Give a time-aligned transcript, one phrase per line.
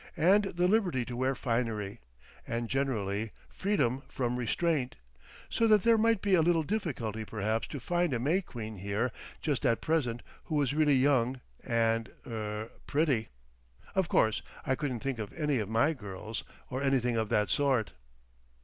[0.17, 1.99] And the liberty to wear finery.
[2.47, 4.95] And generally—freedom from restraint.
[5.47, 9.11] So that there might be a little difficulty perhaps to find a May Queen here
[9.43, 13.29] just at present who was really young and er—pretty....
[13.93, 17.91] Of course I couldn't think of any of my girls—or anything of that sort."